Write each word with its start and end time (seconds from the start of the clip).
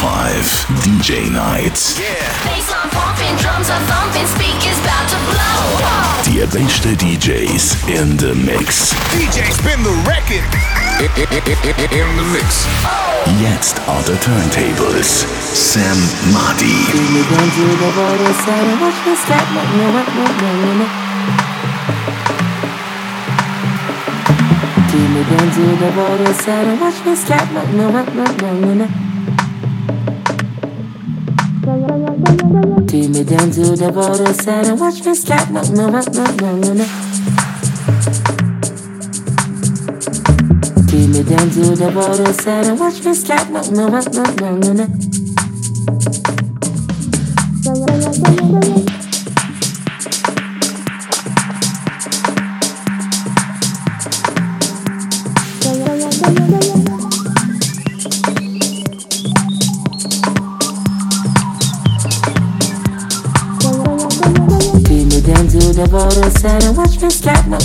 105 0.00 0.80
DJ 0.80 1.30
Nights. 1.30 2.00
Bassline 2.48 2.88
pumping, 2.88 3.36
drums 3.36 3.68
are 3.68 3.84
thumping, 3.84 4.24
speakers 4.32 4.80
about 4.80 5.04
to 5.12 5.18
blow. 5.28 5.60
Die 6.24 6.40
besten 6.48 6.96
DJs 6.96 7.84
in 7.84 8.16
the 8.16 8.32
Mix. 8.32 8.96
DJ 9.12 9.52
spin 9.52 9.82
the 9.84 9.92
record. 10.08 10.40
In 11.04 12.16
the 12.16 12.24
mix. 12.32 12.64
Jetzt 13.40 13.76
on 13.88 14.02
the 14.04 14.16
turntables. 14.24 15.28
Sam 15.52 15.96
Madi. 16.32 16.88
me 17.12 17.22
down 17.24 17.48
to 17.48 17.64
the 25.76 25.90
border 25.92 26.32
side 26.32 26.66
and 26.68 26.80
watch 26.80 27.04
me 27.04 27.14
slap 27.16 27.52
no 27.52 27.62
no 27.76 27.90
no 27.90 28.24
no 28.24 28.52
no 28.60 28.74
no 28.74 29.09
Take 31.60 33.10
me 33.10 33.22
down 33.22 33.50
to 33.50 33.76
the 33.76 33.90
border 33.92 34.32
side 34.32 34.66
and 34.66 34.80
watch 34.80 35.04
me 35.04 35.14
slap. 35.14 35.50
No 35.50 35.60
no 35.60 35.90
no 35.90 36.00
no 36.00 36.24
no 36.36 36.56
no 36.56 36.72
no. 36.72 36.72
No 36.72 36.74
no 36.74 36.74
no 36.74 36.74
no 36.74 36.74
no 36.74 36.84
Take 40.86 41.08
me 41.10 41.22
down 41.22 41.50
to 41.50 41.76
the 41.76 41.90
border 41.92 42.32
side 42.32 42.66
and 42.66 42.80
watch 42.80 43.04
me 43.04 43.12
slap. 43.12 43.50
No 43.50 43.60
no 43.60 43.88
no 43.88 44.00
no 44.40 44.56
no 44.56 44.72
no. 44.72 44.86
Take 47.62 48.89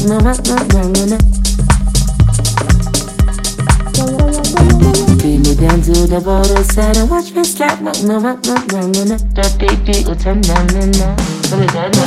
no 0.04 0.20
no 0.20 0.34
no 0.34 0.56
no 0.74 0.82
no 0.84 1.06
no 1.06 1.06
no 1.06 1.18
Take 5.18 5.40
me 5.40 5.56
down 5.56 5.82
to 5.82 6.06
the 6.06 6.22
border 6.24 6.64
side 6.64 6.98
and 6.98 7.10
watch 7.10 7.32
me 7.32 7.44
slap 7.44 7.82
no 7.82 7.92
no 8.04 8.20
no 8.20 8.36
no 8.44 8.56
no 8.72 8.82
no 8.92 9.04
no 9.04 9.18
That 9.34 9.56
beat 9.58 9.86
will 10.08 10.16
turn 10.16 10.42
down 10.42 10.68
down 10.68 10.92
got 11.72 11.90
no 11.96 12.06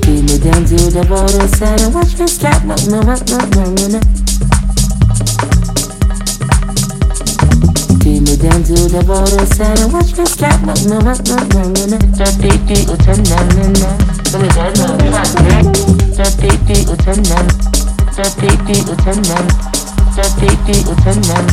Take 0.00 0.24
me 0.24 0.38
down 0.40 0.64
to 0.64 0.78
the 0.90 1.04
border 1.06 1.48
side 1.48 1.80
and 1.82 1.94
watch 1.94 2.18
me 2.18 2.26
slap 2.26 2.64
no 2.64 2.74
no 2.88 3.00
no 3.02 3.14
no 3.28 3.38
no 3.54 3.64
no 3.76 3.86
no 3.94 4.00
Take 8.00 8.22
me 8.24 8.34
down 8.40 8.62
to 8.64 8.74
the 8.88 9.04
border 9.06 9.46
side 9.54 9.78
and 9.78 9.92
watch 9.92 10.16
me 10.16 10.24
slap 10.24 10.60
no 10.64 10.74
no 10.88 10.98
no 10.98 11.12
no 11.28 11.36
no 11.52 11.62
no 11.68 11.84
no 11.92 11.98
That 12.16 12.34
beat 12.40 12.66
will 12.88 12.96
turn 12.96 13.22
down 13.22 13.46
and 13.58 13.74
down 13.76 13.98
So 14.24 14.40
we 14.40 14.48
got 14.48 14.74
no 14.78 14.96
That 14.96 15.28
big 15.44 16.09
beat 16.20 16.84
will 16.84 17.00
turn 17.00 17.22
down 17.24 17.48
That 18.12 18.28
big 18.36 18.52
beat 18.68 18.84
will 18.84 19.00
turn 19.00 19.24
down 19.24 19.44
That 20.20 20.28
big 20.36 20.52
beat 20.68 20.84
will 20.84 21.00
turn 21.00 21.16
down 21.24 21.48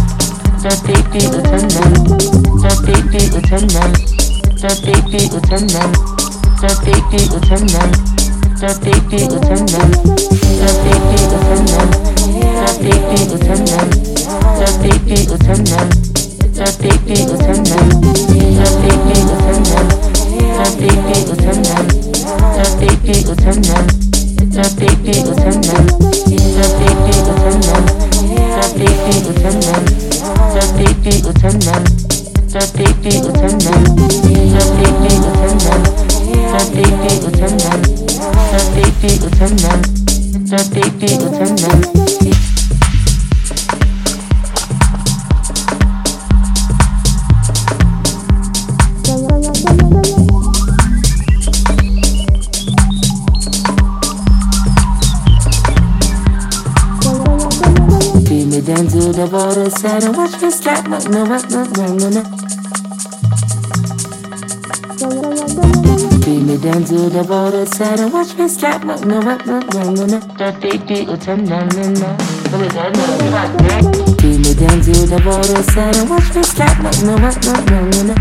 That 0.60 0.76
big 0.84 1.04
beat 1.08 1.32
will 1.32 1.48
turn 1.48 1.68
down 1.72 1.88
That 2.60 2.76
big 2.84 3.08
beat 3.08 3.32
will 3.32 3.40
turn 3.48 3.64
down 3.72 3.94
That 6.60 6.84
big 6.84 6.98
That 24.58 24.74
big 24.74 24.98
That 26.26 26.74
big 26.82 26.98
big 27.06 27.22
turn 27.38 27.62
down 27.62 27.86
That 28.58 28.74
big 28.74 28.98
big 29.06 29.22
turn 29.38 29.60
down 29.62 29.86
That 30.58 30.74
big 30.74 30.98
big 30.98 31.06
beat 31.06 31.22
will 31.22 31.38
turn 31.38 31.62
big 32.74 32.98
big 33.06 33.22
turn 33.38 33.54
down 33.62 33.86
That 34.58 34.66
big 34.74 34.98
big 35.06 35.22
turn 35.38 35.58
down 35.62 35.86
That 36.50 36.66
big 36.74 36.90
big 37.06 37.22
turn 37.38 37.54
down 37.54 37.86
That 38.50 38.66
big 38.74 38.94
big 38.98 39.22
turn 39.38 39.54
down 39.62 39.78
That 40.50 40.66
big 40.74 40.90
big 40.98 41.22
beat 42.26 42.57
to 59.14 59.14
the 59.14 59.28
border 59.28 59.70
and 59.88 60.18
watch 60.18 60.42
me 60.42 60.50
slap 60.52 60.88
no 60.88 60.98
no 61.00 61.24
no 61.24 61.38
no 61.48 61.64
no 61.64 61.86
no 61.96 62.10
no 62.10 62.24
Take 66.20 66.44
me 66.44 66.58
down 66.58 66.84
to 66.84 67.10
the 67.10 67.24
border 67.24 67.66
and 67.84 68.12
watch 68.12 68.36
me 68.38 68.48
slap 68.50 68.84
no 68.84 68.96
no 68.98 69.22
no 69.22 69.38
no 69.46 69.60
no 69.60 69.92
no 69.94 70.06
no 70.06 70.20
That 70.38 70.60
big 70.60 70.86
beat 70.88 71.08
will 71.08 71.18
turn 71.18 71.46
down 71.46 71.70
So 71.72 72.58
no 72.58 72.68
Take 74.18 74.40
me 74.44 74.54
down 74.54 74.82
to 74.82 74.92
the 75.08 75.20
border 75.24 75.56
and 75.80 76.10
watch 76.10 76.36
me 76.36 76.44
slap 76.44 76.76
no 76.84 76.92
no 77.08 77.16
no 77.16 77.30
no 77.48 77.54
no 77.64 77.80
no 77.88 78.04
no 78.04 78.16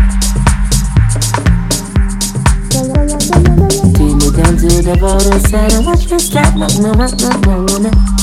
me 4.07 4.29
down 4.37 4.55
to 4.55 4.69
the 4.87 4.95
border 4.99 5.35
and 5.57 5.85
watch 5.85 6.09
me 6.09 6.19
slap 6.19 6.55
no 6.55 6.67
no 6.79 6.93
no 6.93 7.07
no 7.43 7.65
no 7.65 7.77
no 7.77 8.16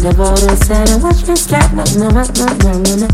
the 0.00 0.14
border 0.14 0.54
set 0.62 0.90
and 0.90 1.02
watch 1.02 1.26
me 1.26 1.34
slap. 1.34 1.72
No, 1.74 1.82
no, 1.98 2.06
no, 2.14 2.22
no, 2.22 2.70
no, 2.78 2.94
no, 3.02 3.08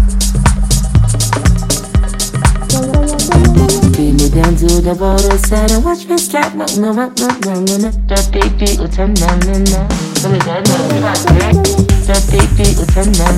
Beat 3.97 4.13
me 4.21 4.29
down 4.29 4.53
to 4.61 4.83
the 4.85 4.93
border 4.93 5.39
set 5.49 5.73
and 5.73 5.85
watch 5.85 6.05
me 6.07 6.19
slap. 6.19 6.53
No, 6.55 6.67
no, 6.77 6.93
no, 6.93 7.09
no, 7.09 7.29
no, 7.41 7.55
no, 7.65 7.75
no. 7.79 7.91
That 8.11 8.29
baby, 8.33 8.77
will 8.77 8.89
turn 8.89 9.15
down, 9.15 9.41
no, 9.49 9.55
no. 9.65 9.81
Let 10.21 10.33
me 10.35 10.39
down, 10.45 10.61
no, 10.69 10.77
baby, 12.29 12.85
turn 12.93 13.13
down. 13.17 13.37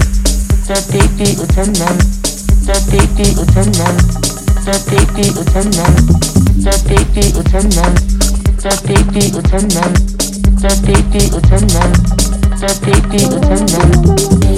That 0.66 0.82
baby, 0.90 1.38
will 1.38 1.46
turn 1.54 1.70
down. 1.70 1.96
That 2.66 2.82
baby, 2.90 3.30
oh, 3.38 3.46
turn 3.54 3.70
down. 3.70 3.94
That 4.66 4.82
baby, 4.90 5.30
will 5.30 5.46
turn 5.54 5.70
down. 5.70 5.94
That 6.66 6.82
baby, 6.88 7.30
oh, 7.36 7.46
turn 7.46 7.70
down. 7.70 7.94
That 8.58 8.82
baby, 8.90 9.30
will 9.30 9.46
turn 9.46 9.68
down. 9.70 9.92
That 10.58 10.82
baby, 10.82 11.30
turn 11.46 11.66
down. 11.68 12.25
That 12.66 12.82
big 12.82 12.98
beat 13.12 13.28
will 13.30 13.38
turn 13.46 13.62
down 13.62 13.94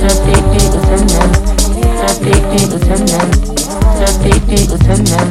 That 0.01 0.17
big 0.25 0.41
beat 0.49 0.65
will 0.73 0.81
turn 0.81 1.05
down 1.13 1.29
That 2.01 2.17
big 2.25 2.41
beat 2.49 2.73
will 2.73 2.81
turn 2.81 3.05
down 3.05 3.29
That 4.01 4.17
big 4.25 4.41
beat 4.49 4.65
will 4.71 4.81
turn 4.81 5.05
down 5.05 5.29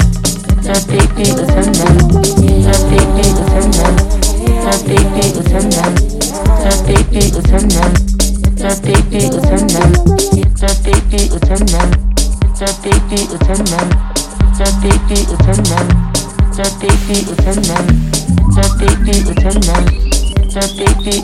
That 0.62 0.86
big 0.86 1.10
beat 1.18 1.34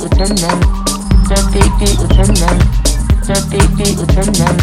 will 0.01 0.09
turn 0.09 0.33
down 0.35 0.82
that 1.35 1.51
baby 1.51 1.91
attendant. 2.03 2.63
It's 3.17 3.27
that 3.27 3.43
baby 3.49 3.89
attendant. 4.03 4.59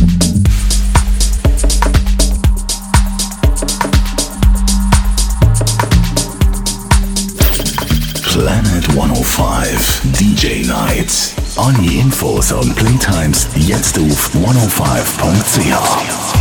Planet 8.23 8.87
Infos 12.01 12.53
und 12.53 12.77
Playtimes 12.77 13.49
jetzt 13.57 13.99
auf 13.99 14.31
105.ch. 14.35 16.40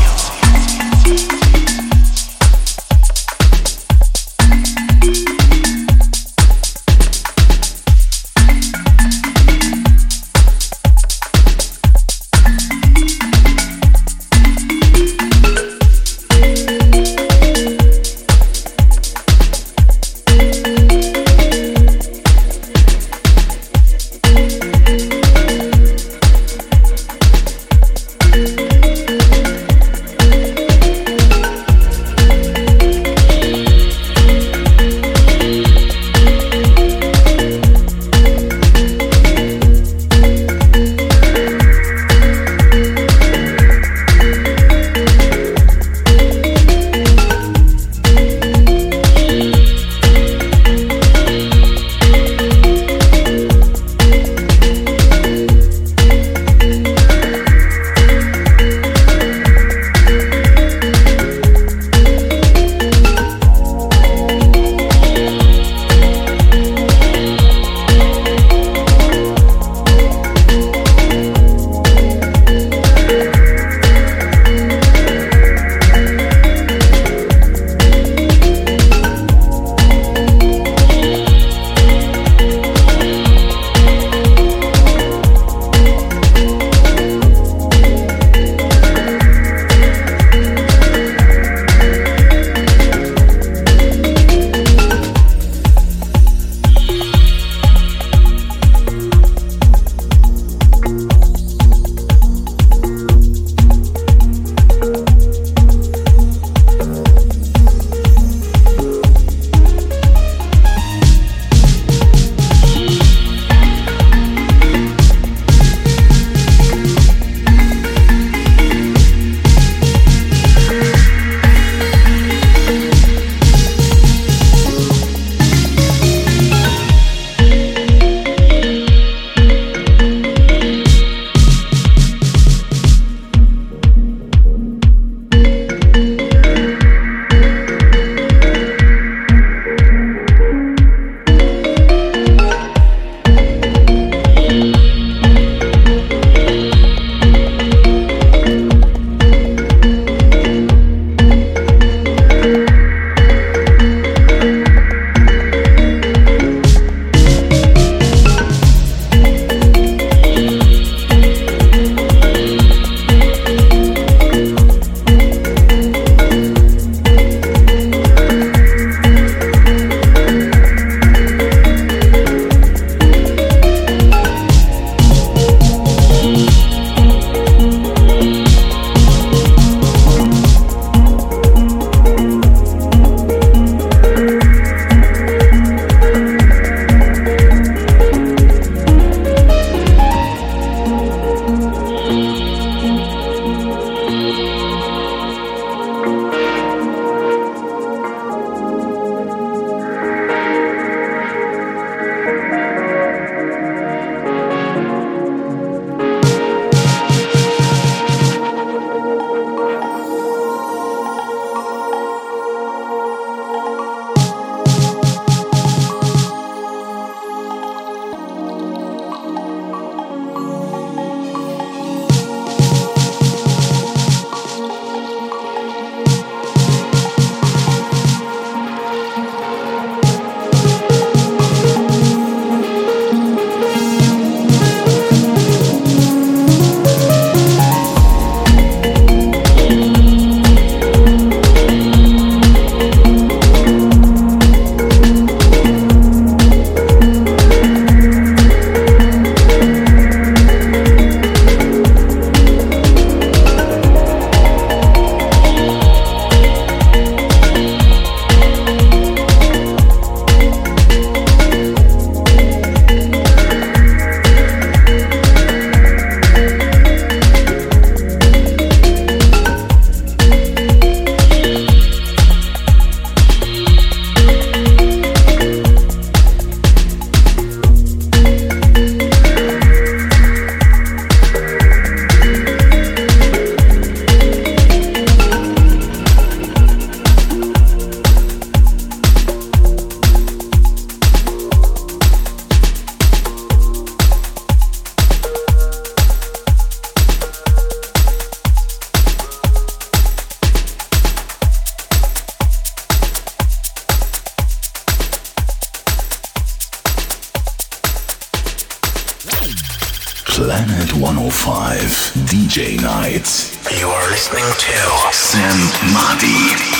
105 311.50 312.14
DJ 312.30 312.80
Nights. 312.80 313.58
You 313.80 313.88
are 313.88 314.10
listening 314.12 314.44
to 314.44 315.12
Sam 315.12 315.58
Madi. 315.92 316.79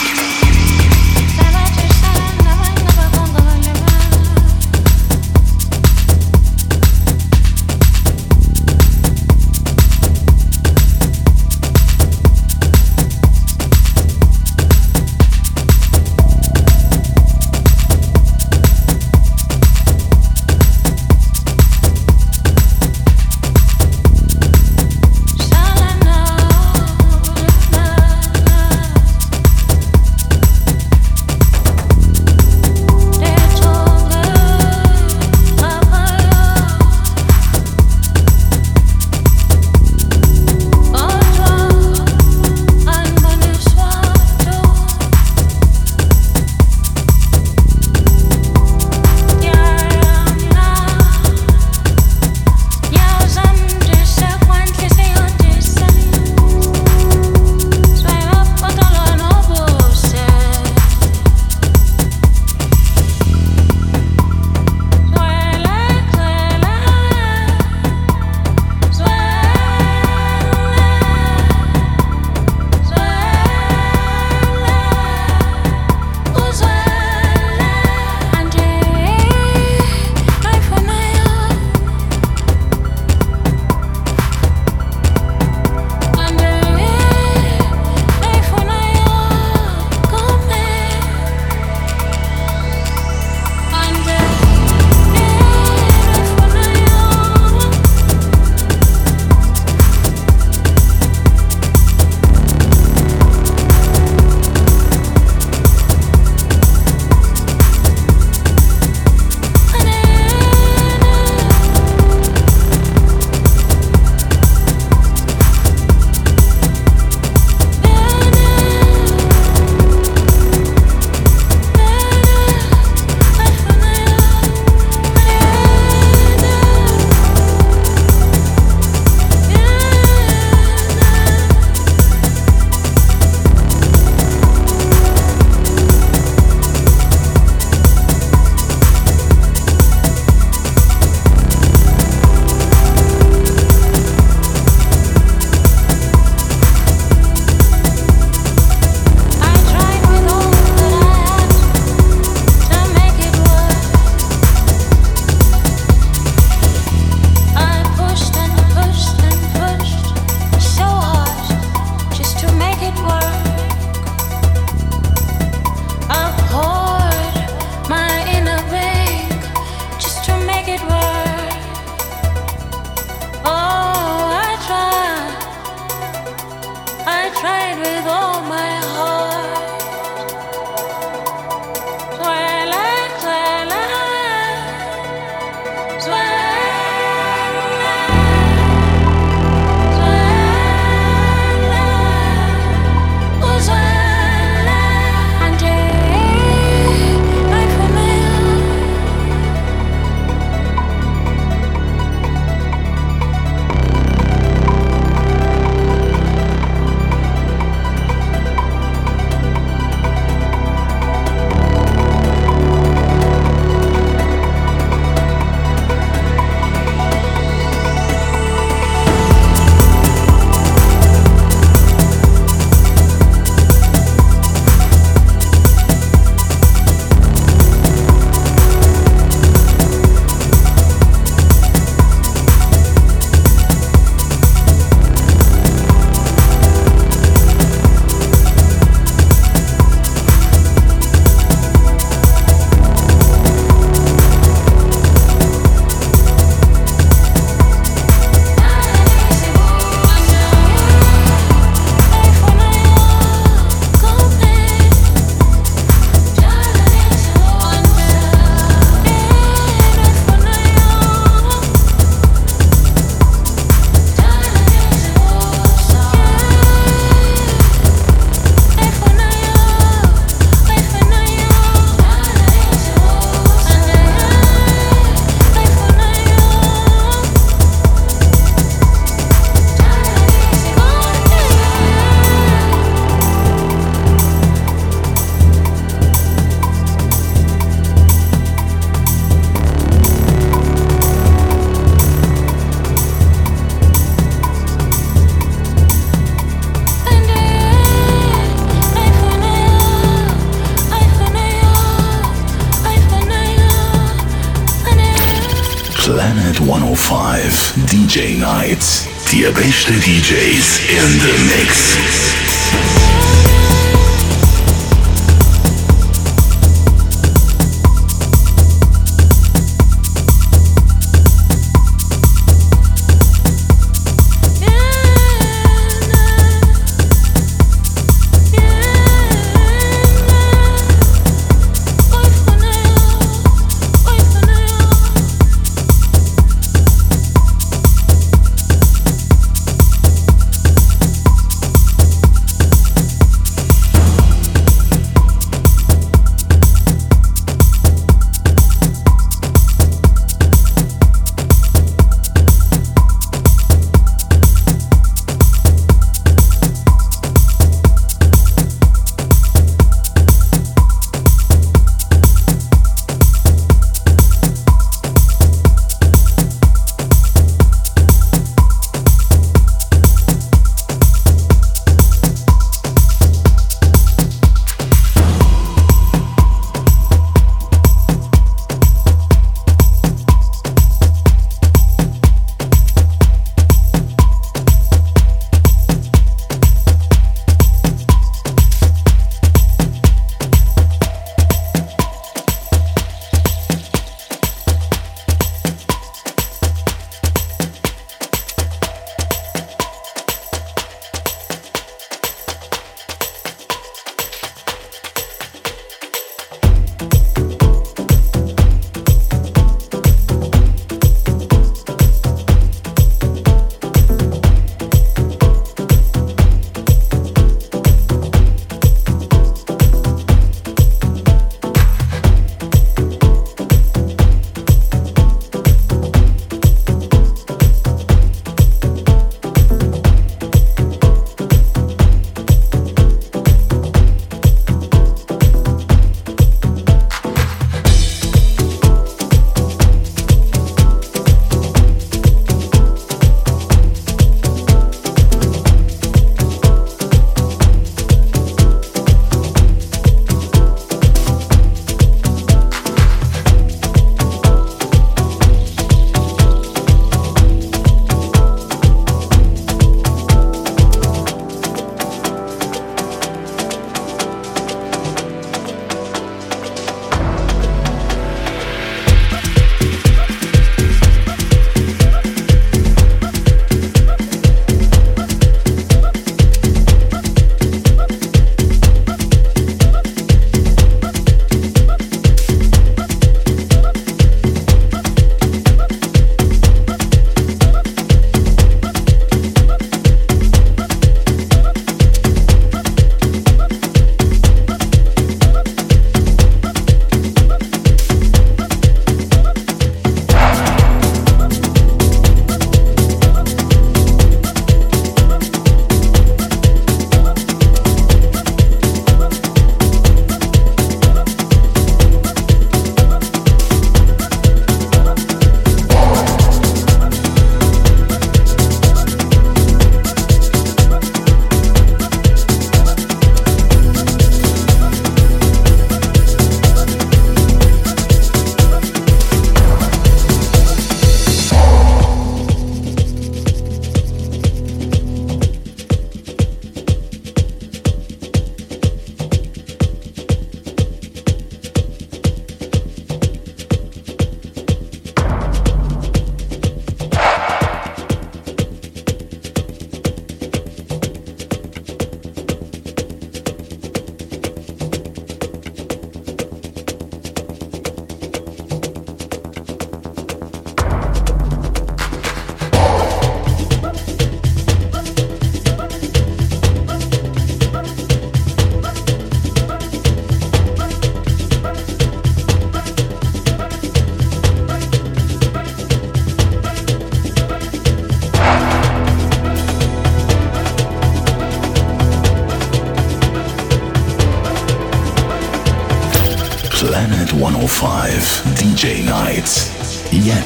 DJs 309.96 310.90
in 310.90 311.20
the 311.20 311.34
mix. 311.48 311.89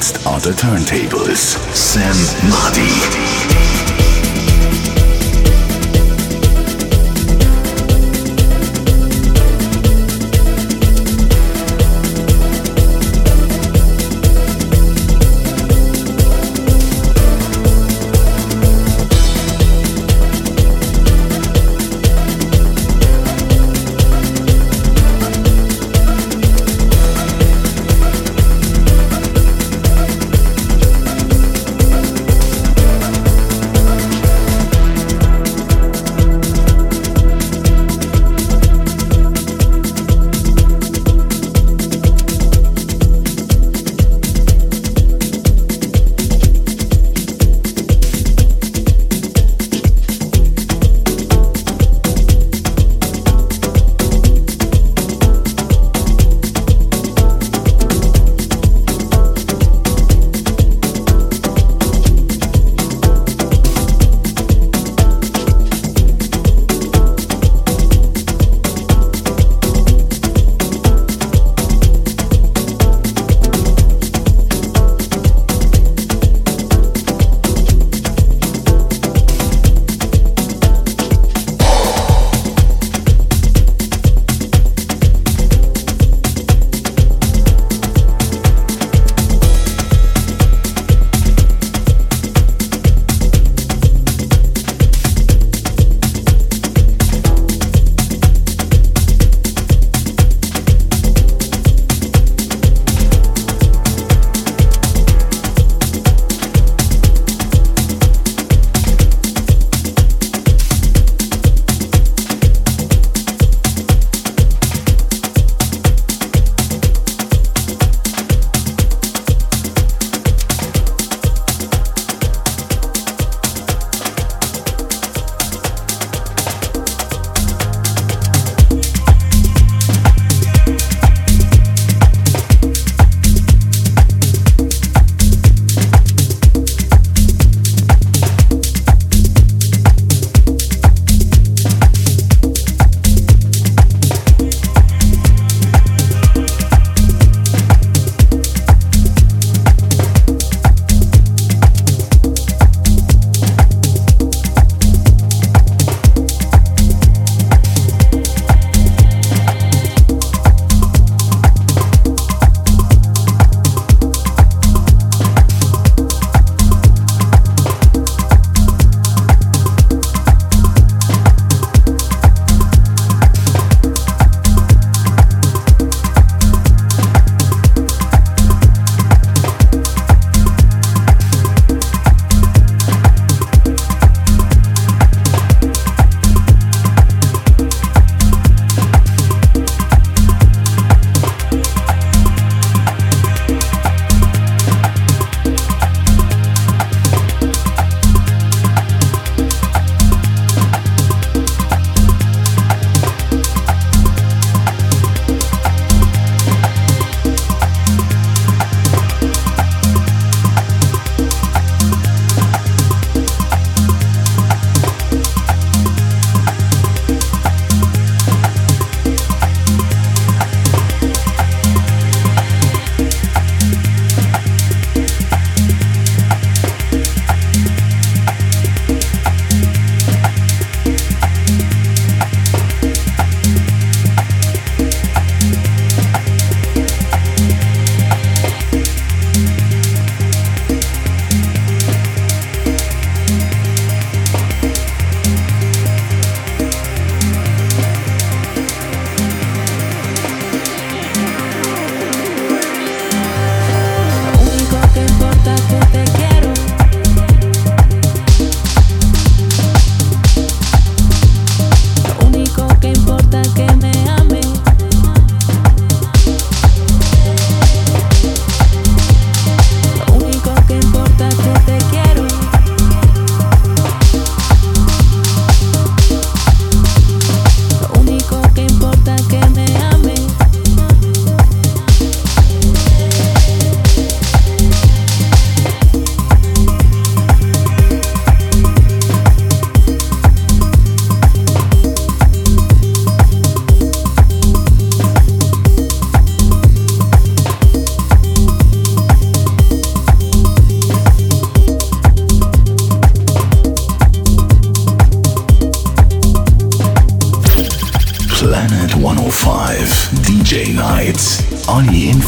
Jetzt 0.04 0.26
on 0.26 0.38
the 0.42 0.50
turntables. 0.50 1.56
Sam 1.74 2.14
Madi. 2.50 3.53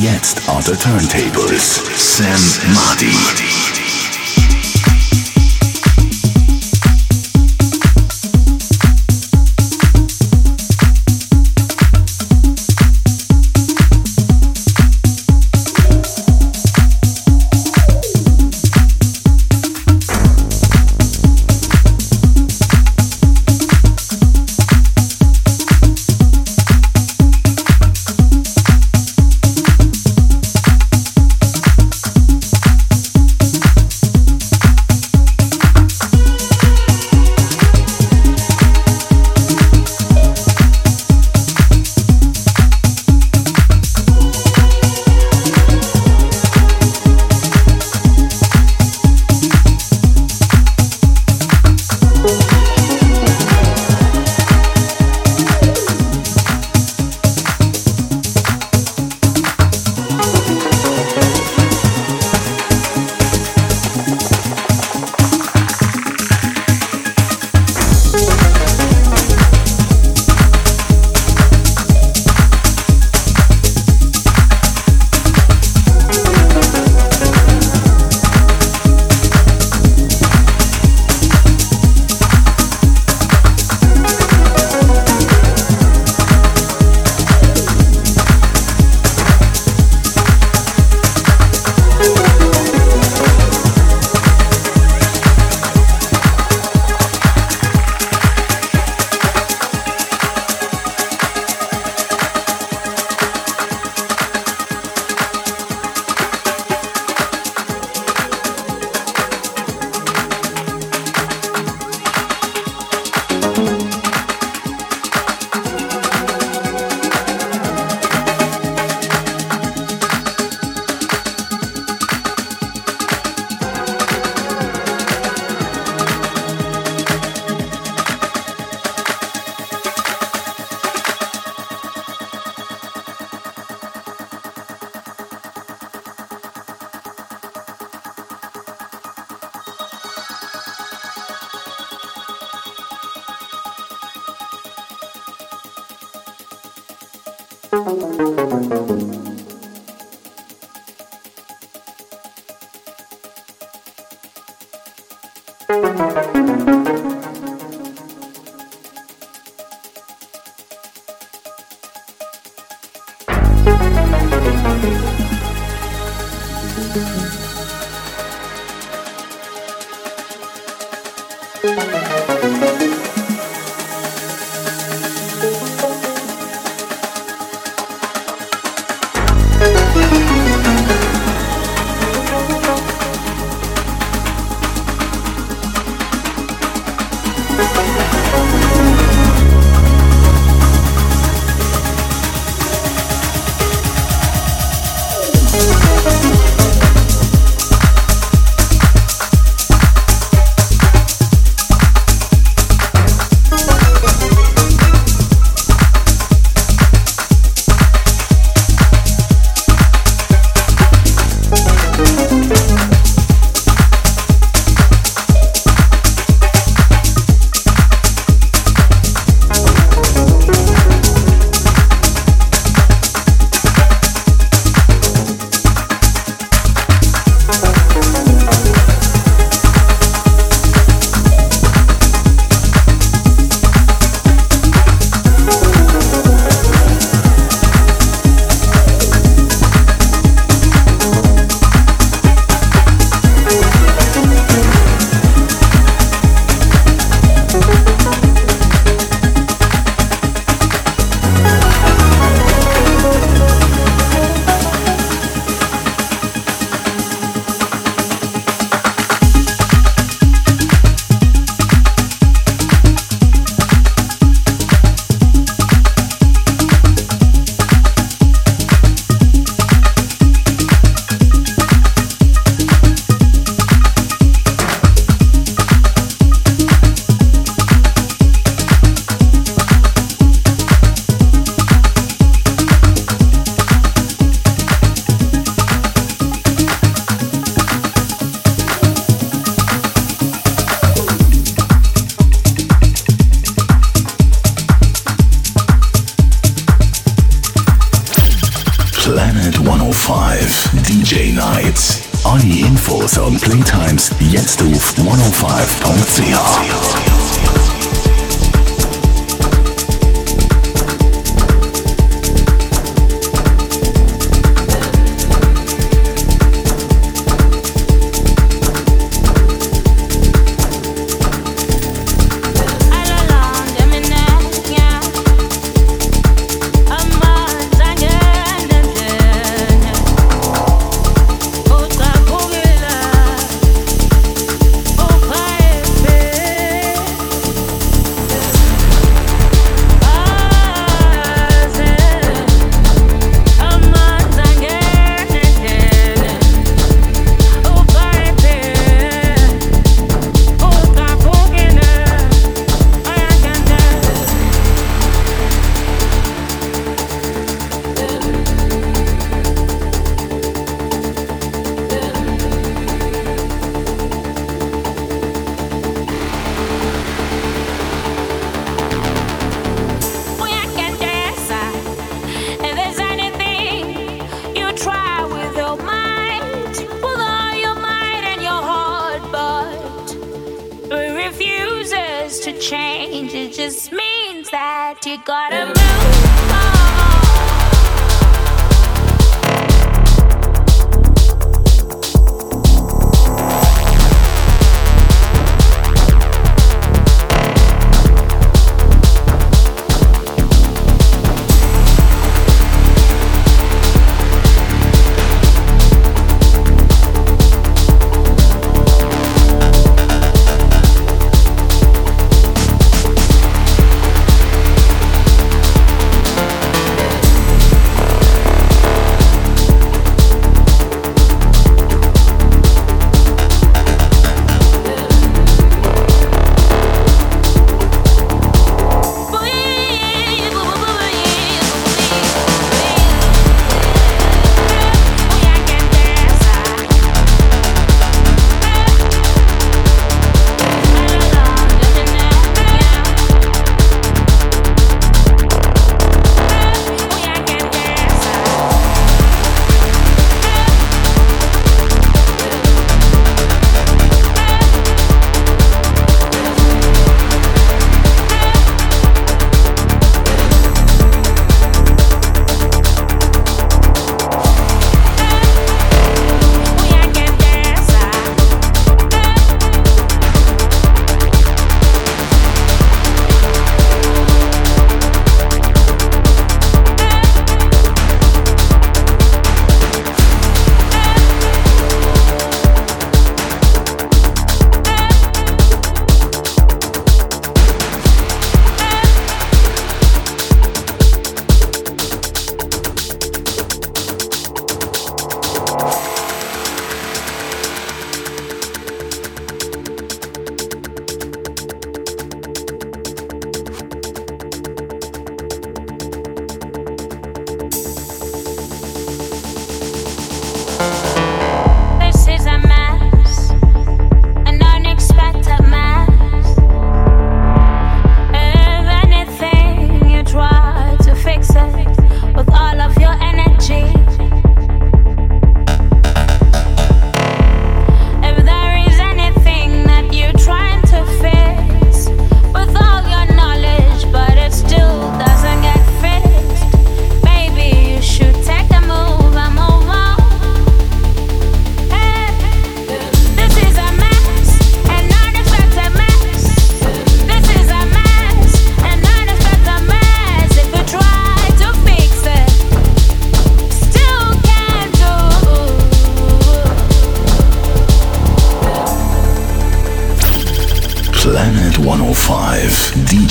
Jetzt 0.00 0.48
on 0.48 0.60
the 0.62 0.72
turntables, 0.72 1.80
Sam 1.96 2.74
Madi. 2.74 3.63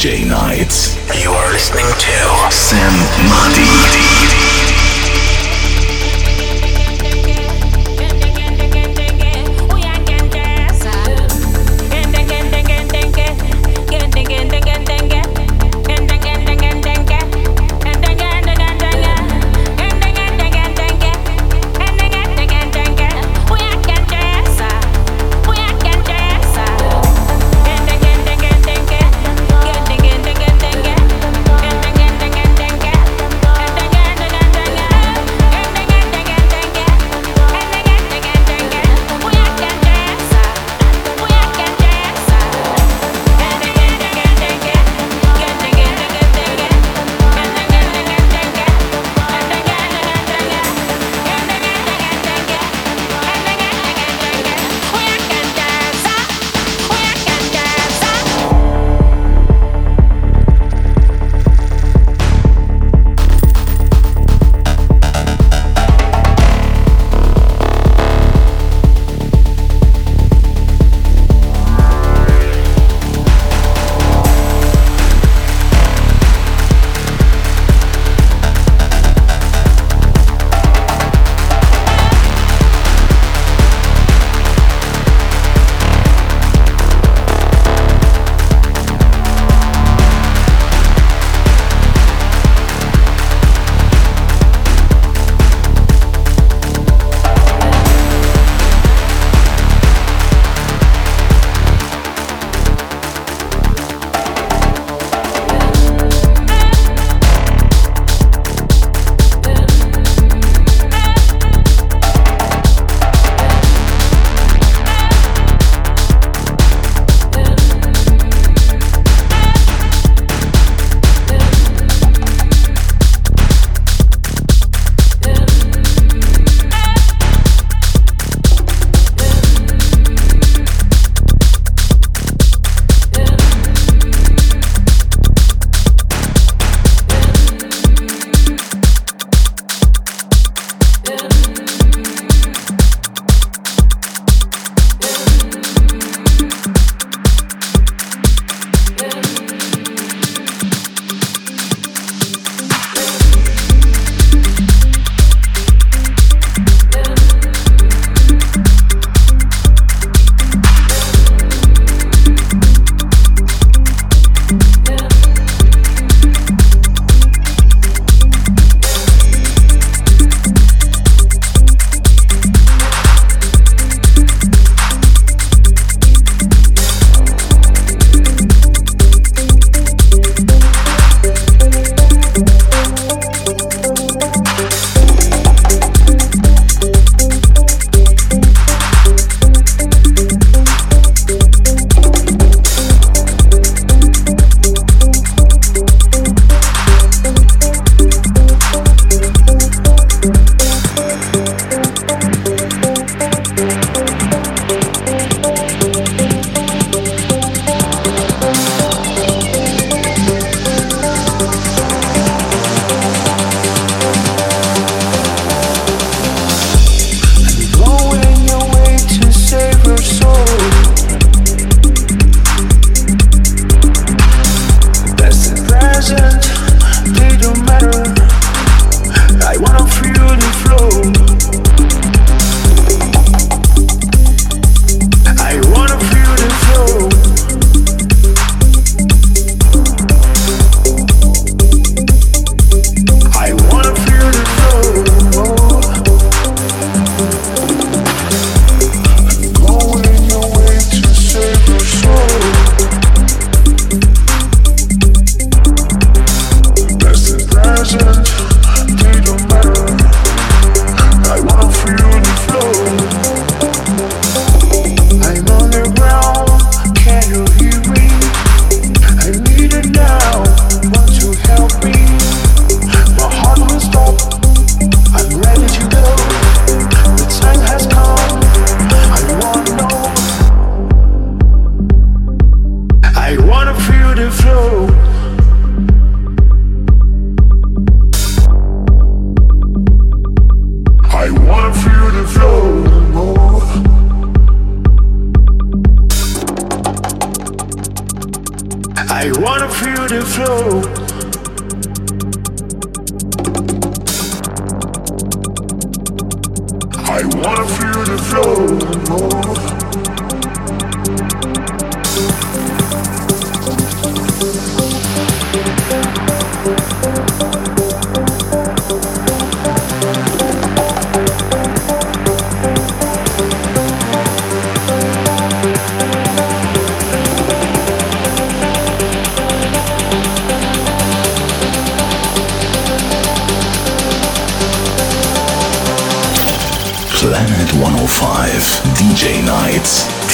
J 0.03 0.25
night. 0.25 0.72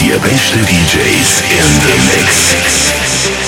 Die 0.10 0.18
beste 0.18 0.58
DJs 0.58 1.44
in 1.52 1.68
the 1.82 1.96
mix. 2.10 3.39